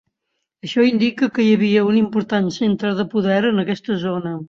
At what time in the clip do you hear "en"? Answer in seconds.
3.55-3.67